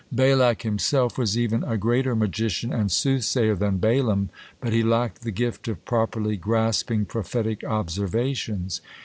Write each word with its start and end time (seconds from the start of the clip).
Balak 0.11 0.63
himself 0.63 1.15
was 1.15 1.37
even 1.37 1.63
a 1.63 1.77
greater 1.77 2.15
magician 2.15 2.73
and 2.73 2.91
soothsayer 2.91 3.53
than 3.53 3.77
Balaam, 3.77 4.31
but 4.59 4.73
he 4.73 4.81
lacked 4.81 5.21
the 5.21 5.29
gift 5.29 5.67
of 5.67 5.85
properly 5.85 6.37
grasping 6.37 7.05
prophetic 7.05 7.63
observations. 7.63 8.81